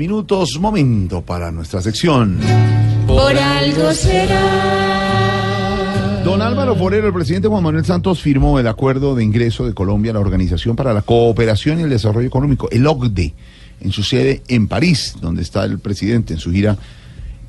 [0.00, 2.38] Minutos, momento para nuestra sección.
[3.04, 5.32] Por algo será.
[6.24, 10.12] Don Álvaro Forero, el presidente Juan Manuel Santos firmó el acuerdo de ingreso de Colombia
[10.12, 13.34] a la Organización para la Cooperación y el Desarrollo Económico, el OCDE,
[13.80, 16.78] en su sede en París, donde está el presidente en su gira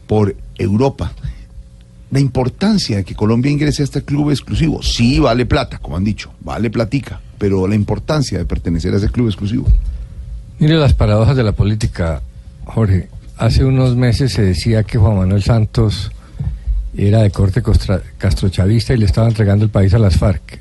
[0.07, 1.13] por Europa.
[2.09, 6.03] La importancia de que Colombia ingrese a este club exclusivo, sí vale plata, como han
[6.03, 9.67] dicho, vale platica, pero la importancia de pertenecer a ese club exclusivo.
[10.57, 12.23] Mire las paradojas de la política.
[12.69, 13.07] Jorge,
[13.37, 16.11] hace unos meses se decía que Juan Manuel Santos
[16.95, 17.61] era de corte
[18.17, 20.59] castrochavista y le estaba entregando el país a las FARC.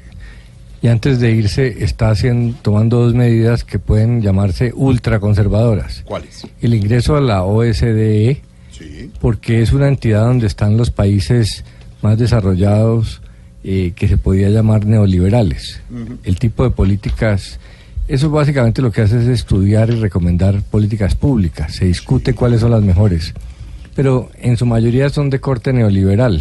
[0.80, 6.02] Y antes de irse está haciendo, tomando dos medidas que pueden llamarse ultraconservadoras.
[6.04, 6.46] ¿Cuáles?
[6.60, 9.10] El ingreso a la OSDE, Sí.
[9.20, 11.64] porque es una entidad donde están los países
[12.00, 13.20] más desarrollados
[13.64, 15.80] eh, que se podía llamar neoliberales.
[16.22, 17.58] El tipo de políticas,
[18.08, 22.70] eso básicamente lo que hace es estudiar y recomendar políticas públicas, se discute cuáles son
[22.70, 23.34] las mejores,
[23.94, 26.40] pero en su mayoría son de corte neoliberal,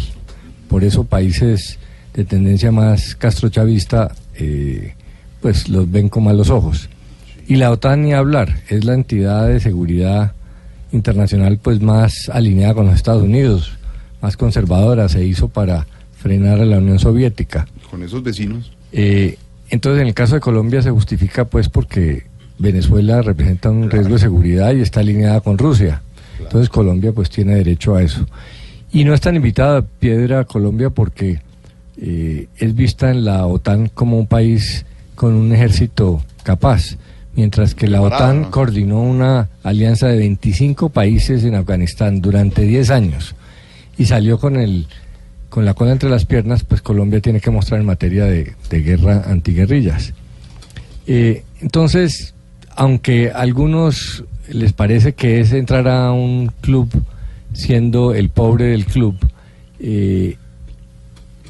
[0.68, 1.78] por eso países
[2.14, 4.94] de tendencia más castrochavista eh,
[5.40, 6.88] pues los ven con malos ojos.
[7.46, 10.32] Y la OTAN ni hablar, es la entidad de seguridad
[10.92, 13.72] internacional pues más alineada con los Estados Unidos,
[14.20, 17.66] más conservadora, se hizo para frenar a la Unión Soviética.
[17.90, 18.72] Con esos vecinos.
[18.92, 19.38] Eh,
[19.70, 22.24] entonces, en el caso de Colombia se justifica pues porque
[22.58, 26.02] Venezuela representa un riesgo de seguridad y está alineada con Rusia.
[26.40, 28.26] Entonces, Colombia pues tiene derecho a eso.
[28.92, 31.40] Y no es tan invitada Piedra a Colombia porque
[32.00, 36.96] eh, es vista en la OTAN como un país con un ejército capaz,
[37.34, 43.34] mientras que la OTAN coordinó una alianza de 25 países en Afganistán durante 10 años
[43.98, 44.86] y salió con el
[45.48, 49.24] con la cola entre las piernas, pues Colombia tiene que mostrar en materia de, guerra
[49.26, 50.12] antiguerrillas.
[51.06, 52.34] Eh, entonces,
[52.74, 56.88] aunque a algunos les parece que es entrar a un club
[57.52, 59.16] siendo el pobre del club,
[59.80, 60.36] eh,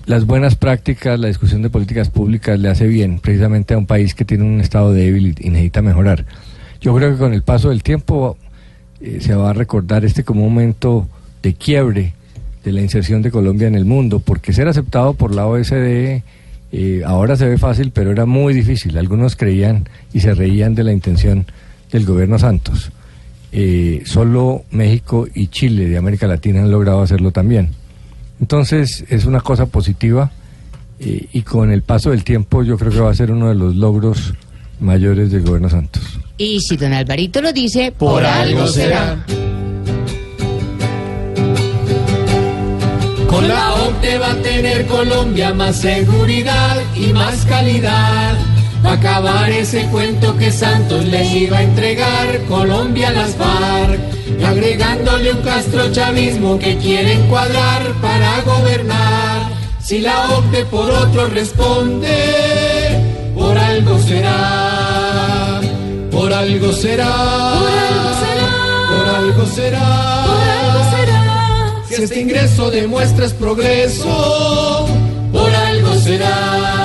[0.06, 4.14] las buenas prácticas, la discusión de políticas públicas le hace bien precisamente a un país
[4.14, 6.24] que tiene un estado débil y, y necesita mejorar.
[6.80, 8.38] Yo creo que con el paso del tiempo
[9.00, 11.08] eh, se va a recordar este como un momento
[11.42, 12.14] de quiebre
[12.68, 16.22] de la inserción de Colombia en el mundo, porque ser aceptado por la OSDE
[16.70, 18.98] eh, ahora se ve fácil, pero era muy difícil.
[18.98, 21.46] Algunos creían y se reían de la intención
[21.90, 22.92] del gobierno Santos.
[23.52, 27.70] Eh, solo México y Chile de América Latina han logrado hacerlo también.
[28.38, 30.30] Entonces es una cosa positiva
[31.00, 33.54] eh, y con el paso del tiempo yo creo que va a ser uno de
[33.54, 34.34] los logros
[34.78, 36.20] mayores del gobierno Santos.
[36.36, 39.24] Y si don Alvarito lo dice, Por algo será.
[43.98, 48.36] La OCDE va a tener Colombia más seguridad y más calidad.
[48.84, 54.00] Va a acabar ese cuento que Santos le iba a entregar Colombia a las FARC.
[54.38, 59.50] Y agregándole un castrochavismo que quiere encuadrar para gobernar.
[59.80, 63.02] Si la OCDE por otro responde,
[63.34, 65.60] por algo será.
[66.10, 67.08] Por algo será.
[67.08, 68.46] Por algo será.
[68.88, 70.24] Por algo será.
[70.26, 70.97] por algo será.
[71.88, 74.86] Si este ingreso demuestra es progreso,
[75.32, 76.77] por algo será.